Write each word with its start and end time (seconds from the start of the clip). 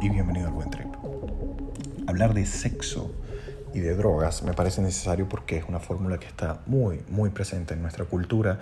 y 0.00 0.10
bienvenido 0.10 0.46
al 0.46 0.52
Buen 0.52 0.70
Trip. 0.70 0.94
Hablar 2.06 2.32
de 2.32 2.46
sexo 2.46 3.12
y 3.74 3.80
de 3.80 3.96
drogas 3.96 4.42
me 4.42 4.52
parece 4.52 4.80
necesario 4.80 5.28
porque 5.28 5.56
es 5.56 5.64
una 5.68 5.80
fórmula 5.80 6.18
que 6.18 6.26
está 6.26 6.60
muy, 6.66 7.02
muy 7.08 7.30
presente 7.30 7.74
en 7.74 7.82
nuestra 7.82 8.04
cultura. 8.04 8.60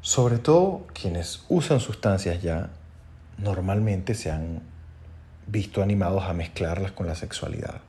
Sobre 0.00 0.38
todo 0.38 0.86
quienes 0.92 1.44
usan 1.48 1.78
sustancias 1.78 2.42
ya 2.42 2.70
normalmente 3.38 4.14
se 4.14 4.30
han 4.30 4.62
visto 5.46 5.82
animados 5.82 6.24
a 6.24 6.32
mezclarlas 6.32 6.90
con 6.90 7.06
la 7.06 7.14
sexualidad. 7.14 7.80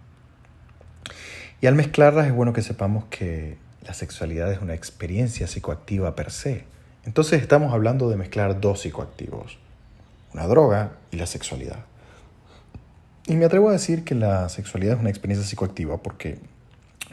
Y 1.61 1.67
al 1.67 1.73
mezclarlas 1.73 2.27
es 2.27 2.33
bueno 2.33 2.53
que 2.53 2.61
sepamos 2.61 3.05
que 3.05 3.57
la 3.81 3.93
sexualidad 3.93 4.51
es 4.51 4.61
una 4.61 4.75
experiencia 4.75 5.47
psicoactiva 5.47 6.15
per 6.15 6.31
se. 6.31 6.65
Entonces 7.05 7.41
estamos 7.41 7.73
hablando 7.73 8.09
de 8.09 8.17
mezclar 8.17 8.61
dos 8.61 8.81
psicoactivos, 8.81 9.57
una 10.33 10.45
droga 10.45 10.91
y 11.11 11.17
la 11.17 11.25
sexualidad. 11.25 11.85
Y 13.27 13.35
me 13.37 13.45
atrevo 13.45 13.69
a 13.69 13.71
decir 13.71 14.03
que 14.03 14.13
la 14.13 14.49
sexualidad 14.49 14.95
es 14.95 14.99
una 14.99 15.09
experiencia 15.09 15.47
psicoactiva 15.47 15.97
porque 15.97 16.37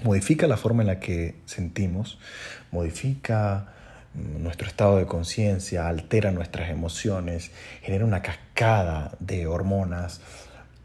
modifica 0.04 0.46
la 0.46 0.58
forma 0.58 0.82
en 0.82 0.88
la 0.88 1.00
que 1.00 1.36
sentimos, 1.46 2.18
modifica 2.70 3.72
mm, 4.12 4.42
nuestro 4.42 4.68
estado 4.68 4.98
de 4.98 5.06
conciencia, 5.06 5.88
altera 5.88 6.30
nuestras 6.30 6.68
emociones, 6.68 7.50
genera 7.80 8.04
una 8.04 8.20
cascada 8.20 9.16
de 9.20 9.46
hormonas, 9.46 10.20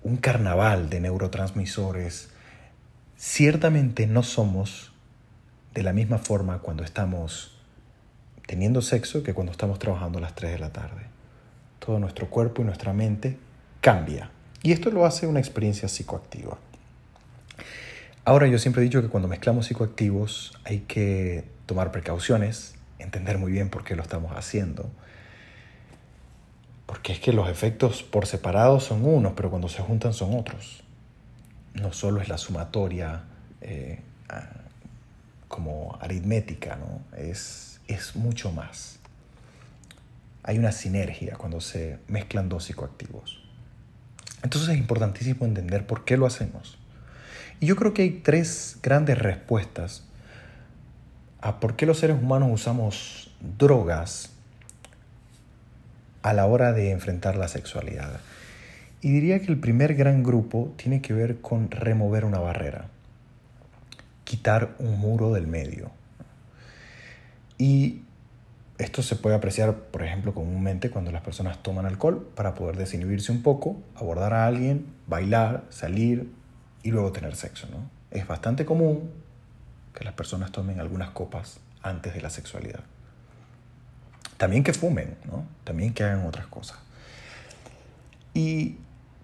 un 0.02 0.16
carnaval 0.16 0.90
de 0.90 1.02
neurotransmisores. 1.02 2.30
Ciertamente 3.17 4.08
no 4.08 4.23
somos 4.23 4.94
de 5.73 5.84
la 5.84 5.91
misma 5.91 6.20
forma 6.20 6.59
cuando 6.59 6.86
estamos 6.86 7.59
teniendo 8.45 8.81
sexo 8.81 9.23
que 9.23 9.34
cuando 9.34 9.52
estamos 9.52 9.78
trabajando 9.78 10.20
a 10.20 10.22
las 10.22 10.36
3 10.36 10.53
de 10.53 10.59
la 10.59 10.72
tarde. 10.72 11.02
Todo 11.80 12.00
nuestro 12.00 12.30
cuerpo 12.30 12.62
y 12.62 12.66
nuestra 12.66 12.94
mente 12.94 13.38
cambia. 13.81 14.31
Y 14.63 14.72
esto 14.72 14.89
lo 14.89 15.05
hace 15.05 15.27
una 15.27 15.39
experiencia 15.39 15.88
psicoactiva. 15.88 16.58
Ahora 18.25 18.47
yo 18.47 18.59
siempre 18.59 18.81
he 18.81 18.86
dicho 18.86 19.02
que 19.02 19.08
cuando 19.08 19.30
mezclamos 19.30 19.67
psicoactivos 19.67 20.53
hay 20.66 20.80
que 20.80 21.45
tomar 21.66 21.91
precauciones, 21.91 22.75
entender 23.00 23.38
muy 23.38 23.52
bien 23.52 23.69
por 23.69 23.83
qué 23.83 23.95
lo 23.95 24.02
estamos 24.02 24.33
haciendo. 24.35 24.89
Porque 26.85 27.13
es 27.13 27.19
que 27.19 27.31
los 27.31 27.50
efectos 27.50 28.03
por 28.03 28.25
separado 28.25 28.80
son 28.80 29.05
unos, 29.05 29.33
pero 29.33 29.50
cuando 29.50 29.69
se 29.69 29.81
juntan 29.81 30.13
son 30.13 30.38
otros. 30.38 30.83
No 31.73 31.94
solo 31.94 32.22
es 32.22 32.28
la 32.28 32.38
sumatoria 32.38 33.23
eh, 33.61 34.00
como 35.47 35.97
aritmética, 36.02 36.75
¿no? 36.75 37.02
es, 37.17 37.80
es 37.88 38.16
mucho 38.16 38.52
más. 38.52 39.00
Hay 40.44 40.58
una 40.58 40.72
sinergia 40.72 41.35
cuando 41.38 41.61
se 41.61 42.00
mezclan 42.08 42.50
dos 42.50 42.66
psicoactivos. 42.66 43.47
Entonces 44.44 44.70
es 44.70 44.78
importantísimo 44.78 45.46
entender 45.46 45.86
por 45.86 46.06
qué 46.06 46.18
lo 46.18 46.26
hacemos. 46.26 46.78
Y 47.60 47.66
yo 47.66 47.76
creo 47.76 47.94
que 47.94 48.04
hay 48.04 48.12
tres 48.12 48.78
grandes 48.84 49.18
respuestas 49.18 50.04
a 51.42 51.60
por 51.60 51.76
qué 51.76 51.86
los 51.86 52.00
seres 52.00 52.18
humanos 52.22 52.50
usamos 52.52 53.32
drogas 53.58 54.32
a 56.22 56.34
la 56.34 56.46
hora 56.46 56.74
de 56.74 56.92
enfrentar 56.92 57.36
la 57.36 57.48
sexualidad. 57.48 58.20
Y 59.02 59.12
diría 59.12 59.40
que 59.42 59.52
el 59.52 59.60
primer 59.60 59.96
gran 59.96 60.24
grupo 60.24 60.74
tiene 60.78 61.02
que 61.02 61.14
ver 61.14 61.40
con 61.42 61.72
remover 61.72 62.26
una 62.26 62.40
barrera, 62.40 62.88
quitar 64.24 64.76
un 64.80 65.00
muro 65.00 65.34
del 65.34 65.48
medio. 65.48 65.92
Y 67.58 68.02
esto 68.78 69.02
se 69.02 69.16
puede 69.16 69.36
apreciar, 69.36 69.73
por 69.73 70.03
ejemplo, 70.03 70.33
comúnmente 70.33 70.92
cuando 70.92 71.11
las 71.11 71.23
personas 71.23 71.64
toman 71.64 71.86
alcohol 71.86 72.30
para 72.36 72.53
poder 72.53 72.78
desinhibirse 72.78 73.31
un 73.31 73.42
poco, 73.42 73.81
abordar 73.95 74.34
a 74.34 74.45
alguien, 74.45 74.86
bailar, 75.08 75.63
salir 75.69 76.31
y 76.84 76.91
luego 76.91 77.12
tener 77.12 77.35
sexo. 77.35 77.68
¿no? 77.72 77.90
Es 78.12 78.28
bastante 78.28 78.66
común 78.66 79.09
que 79.96 80.03
las 80.03 80.13
personas 80.13 80.52
tomen 80.52 80.79
algunas 80.79 81.09
copas 81.09 81.59
antes 81.81 82.13
de 82.13 82.22
la 82.22 82.29
sexualidad. 82.29 82.81
También 84.38 84.63
que 84.63 84.74
fumen, 84.74 85.18
¿no? 85.25 85.46
también 85.63 85.94
que 85.94 86.03
hagan 86.03 86.28
otras 86.28 86.46
cosas. 86.46 86.78
Y 88.35 88.78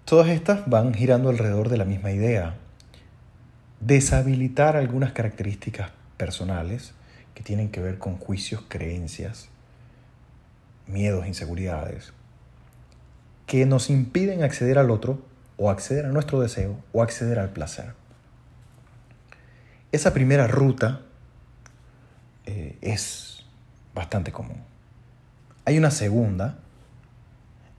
todas 0.04 0.28
estas 0.30 0.68
van 0.68 0.92
girando 0.92 1.30
alrededor 1.30 1.68
de 1.68 1.76
la 1.76 1.84
misma 1.84 2.10
idea. 2.10 2.54
Deshabilitar 3.78 4.76
algunas 4.76 5.12
características 5.12 5.92
personales 6.16 6.92
que 7.34 7.42
tienen 7.42 7.70
que 7.70 7.80
ver 7.80 7.98
con 7.98 8.16
juicios, 8.16 8.62
creencias, 8.68 9.48
miedos, 10.86 11.26
inseguridades, 11.26 12.12
que 13.46 13.66
nos 13.66 13.90
impiden 13.90 14.42
acceder 14.42 14.78
al 14.78 14.90
otro 14.90 15.20
o 15.56 15.70
acceder 15.70 16.06
a 16.06 16.08
nuestro 16.08 16.40
deseo 16.40 16.76
o 16.92 17.02
acceder 17.02 17.38
al 17.38 17.50
placer. 17.50 17.92
Esa 19.92 20.12
primera 20.12 20.46
ruta 20.46 21.02
eh, 22.46 22.78
es 22.80 23.44
bastante 23.94 24.32
común. 24.32 24.58
Hay 25.64 25.78
una 25.78 25.90
segunda 25.90 26.58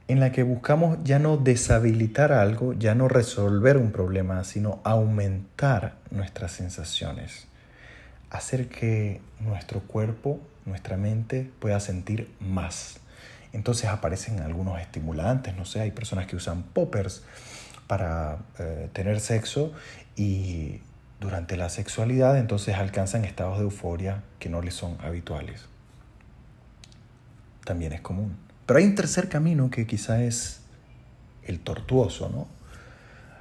en 0.08 0.20
la 0.20 0.32
que 0.32 0.42
buscamos 0.42 0.98
ya 1.04 1.18
no 1.18 1.36
deshabilitar 1.36 2.32
algo, 2.32 2.72
ya 2.74 2.94
no 2.94 3.08
resolver 3.08 3.76
un 3.76 3.90
problema, 3.90 4.44
sino 4.44 4.80
aumentar 4.84 5.96
nuestras 6.10 6.52
sensaciones 6.52 7.48
hacer 8.36 8.68
que 8.68 9.20
nuestro 9.40 9.80
cuerpo, 9.80 10.40
nuestra 10.64 10.96
mente 10.96 11.50
pueda 11.58 11.80
sentir 11.80 12.30
más. 12.40 12.98
Entonces 13.52 13.86
aparecen 13.88 14.40
algunos 14.40 14.80
estimulantes, 14.80 15.56
no 15.56 15.64
sé, 15.64 15.80
hay 15.80 15.90
personas 15.90 16.26
que 16.26 16.36
usan 16.36 16.62
poppers 16.62 17.22
para 17.86 18.38
eh, 18.58 18.88
tener 18.92 19.20
sexo 19.20 19.72
y 20.16 20.80
durante 21.20 21.56
la 21.56 21.68
sexualidad 21.68 22.36
entonces 22.38 22.74
alcanzan 22.74 23.24
estados 23.24 23.58
de 23.58 23.64
euforia 23.64 24.22
que 24.38 24.48
no 24.48 24.60
les 24.60 24.74
son 24.74 24.98
habituales. 25.00 25.66
También 27.64 27.92
es 27.92 28.00
común. 28.00 28.36
Pero 28.66 28.78
hay 28.78 28.84
un 28.84 28.94
tercer 28.94 29.28
camino 29.28 29.70
que 29.70 29.86
quizá 29.86 30.22
es 30.22 30.60
el 31.44 31.60
tortuoso, 31.60 32.28
¿no? 32.28 32.48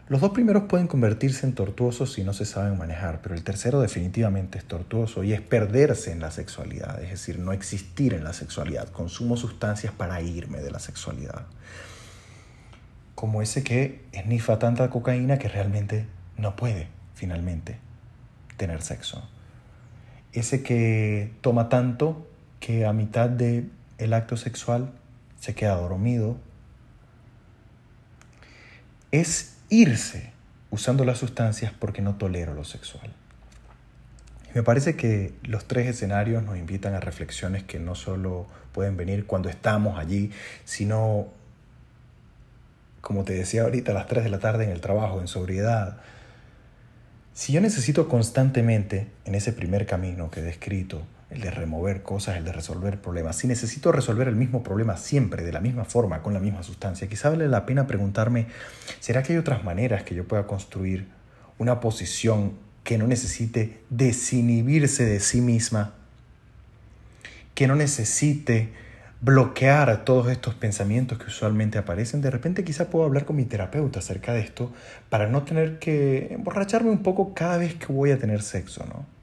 Los 0.07 0.21
dos 0.21 0.31
primeros 0.31 0.63
pueden 0.63 0.85
convertirse 0.85 1.47
en 1.47 1.53
tortuosos 1.53 2.13
si 2.13 2.23
no 2.23 2.31
se 2.33 2.45
saben 2.45 2.77
manejar, 2.77 3.21
pero 3.23 3.33
el 3.33 3.43
tercero 3.43 3.81
definitivamente 3.81 4.59
es 4.59 4.65
tortuoso 4.65 5.23
y 5.23 5.33
es 5.33 5.41
perderse 5.41 6.11
en 6.11 6.19
la 6.19 6.29
sexualidad, 6.29 7.01
es 7.01 7.09
decir, 7.09 7.39
no 7.39 7.53
existir 7.53 8.13
en 8.13 8.23
la 8.23 8.33
sexualidad. 8.33 8.87
Consumo 8.89 9.35
sustancias 9.35 9.91
para 9.91 10.21
irme 10.21 10.59
de 10.59 10.69
la 10.69 10.77
sexualidad. 10.77 11.47
Como 13.15 13.41
ese 13.41 13.63
que 13.63 14.03
esnifa 14.11 14.59
tanta 14.59 14.91
cocaína 14.91 15.39
que 15.39 15.47
realmente 15.47 16.05
no 16.37 16.55
puede, 16.55 16.87
finalmente, 17.15 17.79
tener 18.57 18.83
sexo. 18.83 19.27
Ese 20.33 20.61
que 20.61 21.31
toma 21.41 21.67
tanto 21.67 22.27
que 22.59 22.85
a 22.85 22.93
mitad 22.93 23.27
del 23.27 23.71
el 23.97 24.13
acto 24.13 24.37
sexual 24.37 24.91
se 25.39 25.55
queda 25.55 25.75
dormido. 25.75 26.37
Es 29.11 29.54
irse 29.69 30.31
usando 30.71 31.05
las 31.05 31.17
sustancias 31.17 31.71
porque 31.77 32.01
no 32.01 32.15
tolero 32.15 32.53
lo 32.53 32.63
sexual. 32.63 33.11
me 34.53 34.63
parece 34.63 34.95
que 34.95 35.33
los 35.43 35.65
tres 35.65 35.87
escenarios 35.87 36.43
nos 36.43 36.57
invitan 36.57 36.93
a 36.93 36.99
reflexiones 36.99 37.63
que 37.63 37.79
no 37.79 37.93
solo 37.95 38.47
pueden 38.71 38.97
venir 38.97 39.25
cuando 39.25 39.49
estamos 39.49 39.97
allí, 39.97 40.31
sino, 40.65 41.27
como 43.01 43.23
te 43.23 43.33
decía 43.33 43.63
ahorita, 43.63 43.91
a 43.91 43.95
las 43.95 44.07
3 44.07 44.25
de 44.25 44.29
la 44.29 44.39
tarde 44.39 44.65
en 44.65 44.71
el 44.71 44.81
trabajo, 44.81 45.21
en 45.21 45.27
sobriedad. 45.27 45.97
Si 47.33 47.53
yo 47.53 47.61
necesito 47.61 48.09
constantemente, 48.09 49.07
en 49.23 49.35
ese 49.35 49.53
primer 49.53 49.85
camino 49.85 50.29
que 50.29 50.41
he 50.41 50.43
descrito, 50.43 51.03
el 51.29 51.41
de 51.41 51.51
remover 51.51 52.03
cosas, 52.03 52.37
el 52.37 52.45
de 52.45 52.51
resolver 52.51 53.01
problemas. 53.01 53.37
Si 53.37 53.47
necesito 53.47 53.91
resolver 53.91 54.27
el 54.27 54.35
mismo 54.35 54.63
problema 54.63 54.97
siempre, 54.97 55.43
de 55.43 55.51
la 55.51 55.59
misma 55.59 55.85
forma, 55.85 56.21
con 56.21 56.33
la 56.33 56.39
misma 56.39 56.63
sustancia, 56.63 57.07
quizá 57.07 57.29
vale 57.29 57.47
la 57.47 57.65
pena 57.65 57.87
preguntarme, 57.87 58.47
¿será 58.99 59.23
que 59.23 59.33
hay 59.33 59.39
otras 59.39 59.63
maneras 59.63 60.03
que 60.03 60.15
yo 60.15 60.27
pueda 60.27 60.45
construir 60.45 61.07
una 61.57 61.79
posición 61.79 62.53
que 62.83 62.97
no 62.97 63.07
necesite 63.07 63.81
desinhibirse 63.89 65.05
de 65.05 65.19
sí 65.19 65.41
misma, 65.41 65.93
que 67.55 67.67
no 67.67 67.75
necesite 67.75 68.69
bloquear 69.21 70.05
todos 70.05 70.29
estos 70.29 70.53
pensamientos 70.53 71.17
que 71.17 71.25
usualmente 71.25 71.79
aparecen? 71.79 72.21
De 72.21 72.29
repente 72.29 72.63
quizá 72.63 72.91
puedo 72.91 73.05
hablar 73.05 73.25
con 73.25 73.37
mi 73.37 73.45
terapeuta 73.45 73.97
acerca 73.97 74.33
de 74.33 74.41
esto 74.41 74.71
para 75.09 75.27
no 75.27 75.41
tener 75.41 75.79
que 75.79 76.27
emborracharme 76.29 76.91
un 76.91 77.01
poco 77.01 77.33
cada 77.33 77.57
vez 77.57 77.73
que 77.73 77.91
voy 77.91 78.11
a 78.11 78.19
tener 78.19 78.43
sexo, 78.43 78.85
¿no? 78.85 79.14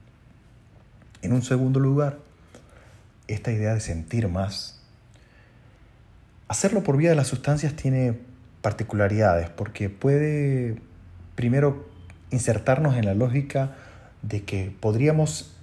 En 1.23 1.31
un 1.31 1.41
segundo 1.41 1.79
lugar, 1.79 2.19
esta 3.29 3.51
idea 3.51 3.73
de 3.73 3.79
sentir 3.79 4.27
más. 4.27 4.81
Hacerlo 6.49 6.83
por 6.83 6.97
vía 6.97 7.09
de 7.09 7.15
las 7.15 7.27
sustancias 7.27 7.75
tiene 7.75 8.19
particularidades 8.61 9.49
porque 9.49 9.89
puede, 9.89 10.75
primero, 11.35 11.89
insertarnos 12.29 12.97
en 12.97 13.05
la 13.05 13.13
lógica 13.13 13.73
de 14.21 14.43
que 14.43 14.75
podríamos, 14.77 15.55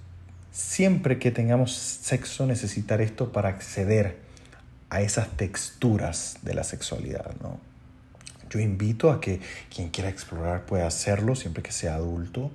siempre 0.51 1.19
que 1.19 1.29
tengamos 1.29 1.73
sexo, 1.73 2.47
necesitar 2.47 2.99
esto 2.99 3.31
para 3.31 3.49
acceder 3.49 4.17
a 4.89 5.01
esas 5.01 5.29
texturas 5.37 6.39
de 6.41 6.55
la 6.55 6.63
sexualidad. 6.63 7.35
¿no? 7.39 7.59
Yo 8.49 8.59
invito 8.59 9.11
a 9.11 9.21
que 9.21 9.39
quien 9.73 9.89
quiera 9.89 10.09
explorar 10.09 10.65
pueda 10.65 10.87
hacerlo 10.87 11.35
siempre 11.35 11.61
que 11.61 11.71
sea 11.71 11.93
adulto, 11.93 12.51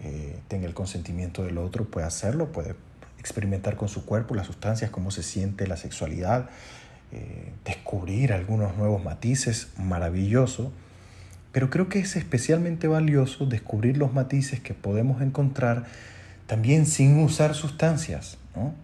eh, 0.00 0.38
tenga 0.48 0.66
el 0.66 0.74
consentimiento 0.74 1.42
del 1.44 1.58
otro, 1.58 1.84
puede 1.84 2.06
hacerlo, 2.06 2.52
puede 2.52 2.74
experimentar 3.18 3.76
con 3.76 3.88
su 3.88 4.04
cuerpo 4.04 4.34
las 4.34 4.46
sustancias, 4.46 4.90
cómo 4.90 5.10
se 5.10 5.22
siente 5.22 5.66
la 5.66 5.76
sexualidad, 5.76 6.48
eh, 7.12 7.52
descubrir 7.64 8.32
algunos 8.32 8.76
nuevos 8.76 9.02
matices, 9.02 9.68
maravilloso. 9.78 10.72
Pero 11.52 11.70
creo 11.70 11.88
que 11.88 12.00
es 12.00 12.16
especialmente 12.16 12.86
valioso 12.86 13.46
descubrir 13.46 13.96
los 13.96 14.12
matices 14.12 14.60
que 14.60 14.74
podemos 14.74 15.22
encontrar 15.22 15.86
también 16.46 16.86
sin 16.86 17.18
usar 17.18 17.54
sustancias, 17.54 18.38
¿no? 18.54 18.74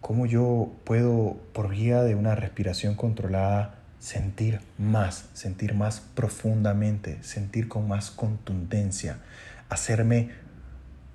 Cómo 0.00 0.26
yo 0.26 0.70
puedo, 0.84 1.38
por 1.54 1.70
vía 1.70 2.02
de 2.02 2.14
una 2.14 2.34
respiración 2.34 2.94
controlada, 2.94 3.76
sentir 4.00 4.60
más, 4.76 5.30
sentir 5.32 5.72
más 5.74 6.00
profundamente, 6.00 7.22
sentir 7.22 7.68
con 7.68 7.88
más 7.88 8.10
contundencia, 8.10 9.18
hacerme 9.74 10.30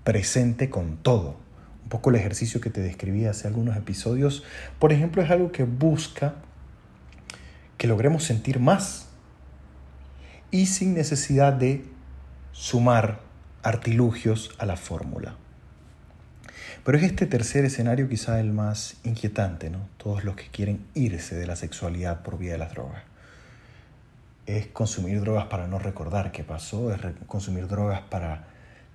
presente 0.03 0.69
con 0.69 0.97
todo. 0.97 1.37
Un 1.83 1.89
poco 1.89 2.09
el 2.11 2.17
ejercicio 2.17 2.61
que 2.61 2.69
te 2.69 2.81
describí 2.81 3.25
hace 3.25 3.47
algunos 3.47 3.75
episodios, 3.75 4.43
por 4.77 4.93
ejemplo, 4.93 5.21
es 5.21 5.31
algo 5.31 5.51
que 5.51 5.63
busca 5.63 6.35
que 7.77 7.87
logremos 7.87 8.23
sentir 8.23 8.59
más 8.59 9.07
y 10.51 10.65
sin 10.65 10.93
necesidad 10.93 11.53
de 11.53 11.85
sumar 12.51 13.21
artilugios 13.63 14.51
a 14.57 14.65
la 14.65 14.75
fórmula. 14.75 15.35
Pero 16.83 16.97
es 16.97 17.03
este 17.03 17.25
tercer 17.25 17.65
escenario 17.65 18.09
quizá 18.09 18.39
el 18.39 18.51
más 18.51 18.97
inquietante, 19.03 19.69
¿no? 19.69 19.87
Todos 19.97 20.23
los 20.23 20.35
que 20.35 20.47
quieren 20.47 20.85
irse 20.93 21.35
de 21.35 21.47
la 21.47 21.55
sexualidad 21.55 22.21
por 22.21 22.37
vía 22.37 22.53
de 22.53 22.57
las 22.57 22.71
drogas. 22.71 23.03
Es 24.45 24.67
consumir 24.67 25.21
drogas 25.21 25.45
para 25.45 25.67
no 25.67 25.77
recordar 25.79 26.31
qué 26.31 26.43
pasó, 26.43 26.93
es 26.93 26.99
consumir 27.27 27.67
drogas 27.67 28.01
para 28.01 28.47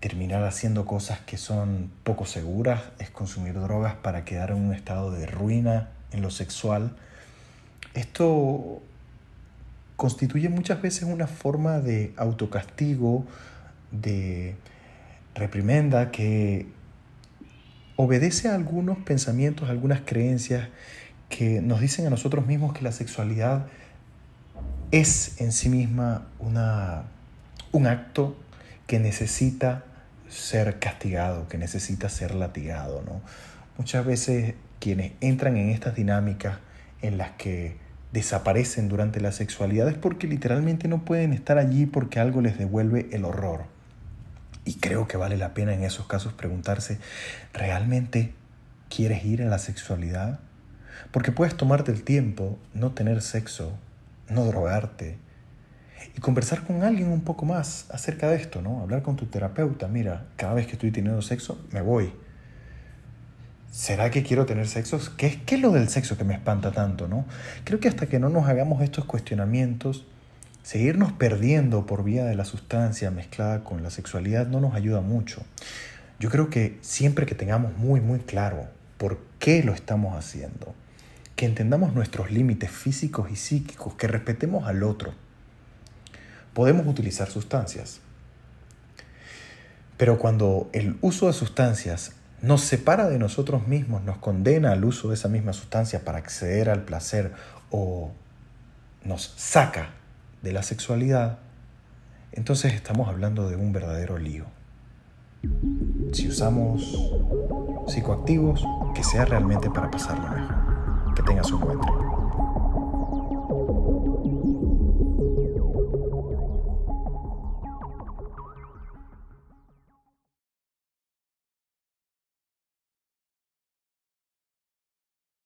terminar 0.04 0.44
haciendo 0.44 0.84
cosas 0.84 1.20
que 1.20 1.38
son 1.38 1.90
poco 2.02 2.26
seguras, 2.26 2.82
es 2.98 3.08
consumir 3.08 3.54
drogas 3.54 3.94
para 3.94 4.26
quedar 4.26 4.50
en 4.50 4.58
un 4.58 4.74
estado 4.74 5.10
de 5.10 5.24
ruina 5.24 5.88
en 6.12 6.20
lo 6.20 6.30
sexual. 6.30 6.94
Esto 7.94 8.82
constituye 9.96 10.50
muchas 10.50 10.82
veces 10.82 11.04
una 11.04 11.26
forma 11.26 11.78
de 11.80 12.12
autocastigo, 12.18 13.24
de 13.92 14.56
reprimenda 15.34 16.10
que 16.10 16.66
obedece 17.96 18.50
a 18.50 18.56
algunos 18.56 18.98
pensamientos, 18.98 19.70
algunas 19.70 20.02
creencias 20.02 20.68
que 21.30 21.62
nos 21.62 21.80
dicen 21.80 22.06
a 22.06 22.10
nosotros 22.10 22.44
mismos 22.44 22.74
que 22.74 22.82
la 22.82 22.92
sexualidad 22.92 23.68
es 24.90 25.40
en 25.40 25.50
sí 25.50 25.70
misma 25.70 26.26
una, 26.40 27.04
un 27.72 27.86
acto 27.86 28.36
que 28.86 28.98
necesita 28.98 29.86
ser 30.34 30.78
castigado, 30.78 31.48
que 31.48 31.58
necesita 31.58 32.08
ser 32.08 32.34
latigado. 32.34 33.02
¿no? 33.02 33.20
Muchas 33.78 34.04
veces 34.04 34.54
quienes 34.80 35.12
entran 35.20 35.56
en 35.56 35.70
estas 35.70 35.94
dinámicas 35.94 36.58
en 37.02 37.18
las 37.18 37.32
que 37.32 37.76
desaparecen 38.12 38.88
durante 38.88 39.20
la 39.20 39.32
sexualidad 39.32 39.88
es 39.88 39.96
porque 39.96 40.26
literalmente 40.26 40.88
no 40.88 41.04
pueden 41.04 41.32
estar 41.32 41.58
allí 41.58 41.86
porque 41.86 42.20
algo 42.20 42.40
les 42.40 42.58
devuelve 42.58 43.08
el 43.12 43.24
horror. 43.24 43.64
Y 44.64 44.74
creo 44.74 45.08
que 45.08 45.16
vale 45.16 45.36
la 45.36 45.52
pena 45.52 45.74
en 45.74 45.82
esos 45.82 46.06
casos 46.06 46.32
preguntarse, 46.32 46.98
¿realmente 47.52 48.32
quieres 48.88 49.24
ir 49.24 49.42
a 49.42 49.46
la 49.46 49.58
sexualidad? 49.58 50.40
Porque 51.10 51.32
puedes 51.32 51.56
tomarte 51.56 51.92
el 51.92 52.02
tiempo, 52.02 52.58
no 52.72 52.92
tener 52.92 53.20
sexo, 53.20 53.76
no 54.28 54.44
drogarte 54.44 55.18
y 56.16 56.20
conversar 56.20 56.64
con 56.64 56.82
alguien 56.82 57.08
un 57.08 57.22
poco 57.22 57.46
más 57.46 57.86
acerca 57.90 58.28
de 58.28 58.36
esto, 58.36 58.62
¿no? 58.62 58.80
Hablar 58.80 59.02
con 59.02 59.16
tu 59.16 59.26
terapeuta, 59.26 59.88
mira, 59.88 60.26
cada 60.36 60.54
vez 60.54 60.66
que 60.66 60.72
estoy 60.72 60.90
teniendo 60.90 61.22
sexo, 61.22 61.60
me 61.72 61.80
voy. 61.80 62.12
¿Será 63.70 64.10
que 64.10 64.22
quiero 64.22 64.46
tener 64.46 64.68
sexo? 64.68 65.00
¿Qué 65.16 65.26
es, 65.26 65.36
¿Qué 65.38 65.58
lo 65.58 65.72
del 65.72 65.88
sexo 65.88 66.16
que 66.16 66.24
me 66.24 66.34
espanta 66.34 66.70
tanto, 66.70 67.08
no? 67.08 67.24
Creo 67.64 67.80
que 67.80 67.88
hasta 67.88 68.06
que 68.06 68.18
no 68.18 68.28
nos 68.28 68.46
hagamos 68.48 68.82
estos 68.82 69.04
cuestionamientos, 69.04 70.06
Seguirnos 70.64 71.12
perdiendo 71.12 71.84
por 71.84 72.04
vía 72.04 72.24
de 72.24 72.34
la 72.34 72.46
sustancia 72.46 73.10
mezclada 73.10 73.62
con 73.62 73.82
la 73.82 73.90
sexualidad 73.90 74.46
no 74.46 74.60
nos 74.60 74.74
ayuda 74.74 75.02
mucho. 75.02 75.42
Yo 76.18 76.30
creo 76.30 76.48
que 76.48 76.78
siempre 76.80 77.26
que 77.26 77.34
tengamos 77.34 77.76
muy, 77.76 78.00
muy 78.00 78.20
claro 78.20 78.66
por 78.96 79.18
qué 79.38 79.62
lo 79.62 79.74
estamos 79.74 80.16
haciendo, 80.16 80.74
que 81.36 81.44
entendamos 81.44 81.92
nuestros 81.92 82.30
límites 82.30 82.70
físicos 82.70 83.30
y 83.30 83.36
psíquicos, 83.36 83.94
que 83.96 84.08
respetemos 84.08 84.66
al 84.66 84.84
otro, 84.84 85.12
podemos 86.54 86.86
utilizar 86.86 87.28
sustancias. 87.28 88.00
Pero 89.96 90.18
cuando 90.18 90.68
el 90.72 90.96
uso 91.02 91.26
de 91.26 91.32
sustancias 91.32 92.12
nos 92.40 92.62
separa 92.62 93.08
de 93.08 93.18
nosotros 93.18 93.66
mismos, 93.68 94.02
nos 94.02 94.18
condena 94.18 94.72
al 94.72 94.84
uso 94.84 95.08
de 95.08 95.14
esa 95.14 95.28
misma 95.28 95.52
sustancia 95.52 96.04
para 96.04 96.18
acceder 96.18 96.68
al 96.70 96.84
placer 96.84 97.32
o 97.70 98.10
nos 99.04 99.34
saca 99.36 99.90
de 100.42 100.52
la 100.52 100.62
sexualidad, 100.62 101.38
entonces 102.32 102.74
estamos 102.74 103.08
hablando 103.08 103.48
de 103.48 103.56
un 103.56 103.72
verdadero 103.72 104.18
lío. 104.18 104.44
Si 106.12 106.28
usamos 106.28 106.82
psicoactivos, 107.86 108.64
que 108.94 109.04
sea 109.04 109.24
realmente 109.24 109.70
para 109.70 109.90
pasarlo 109.90 110.28
mejor. 110.28 111.14
Que 111.14 111.22
tengas 111.22 111.50
un 111.52 111.60
buen. 111.60 112.13